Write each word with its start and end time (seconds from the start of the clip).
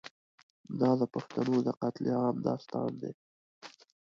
دا 0.79 0.91
د 0.99 1.03
پښتنو 1.13 1.55
د 1.67 1.69
قتل 1.81 2.05
عام 2.19 2.35
داستان 2.47 2.89
دی. 3.01 3.11